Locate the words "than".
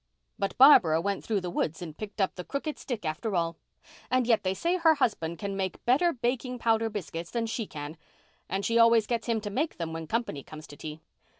7.29-7.45